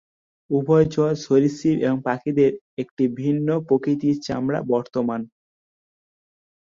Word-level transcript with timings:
উভচর, 0.49 1.09
সরীসৃপ, 1.25 1.77
এবং 1.85 1.97
পাখিদের 2.01 2.51
একটি 2.77 3.03
ভিন্ন 3.19 3.47
প্রকৃতির 3.67 4.15
চামড়া 4.27 4.59
বর্তমান। 4.67 5.21